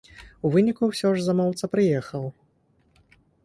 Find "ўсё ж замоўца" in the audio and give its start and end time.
0.93-1.65